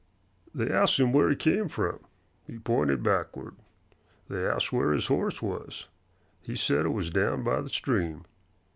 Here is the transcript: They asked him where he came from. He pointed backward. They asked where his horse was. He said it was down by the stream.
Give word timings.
They 0.55 0.67
asked 0.67 0.99
him 0.99 1.13
where 1.13 1.29
he 1.29 1.35
came 1.35 1.67
from. 1.67 1.99
He 2.47 2.57
pointed 2.57 3.03
backward. 3.03 3.53
They 4.29 4.47
asked 4.47 4.73
where 4.73 4.93
his 4.93 5.05
horse 5.09 5.43
was. 5.43 5.89
He 6.41 6.55
said 6.55 6.87
it 6.87 6.89
was 6.89 7.11
down 7.11 7.43
by 7.43 7.61
the 7.61 7.69
stream. 7.69 8.25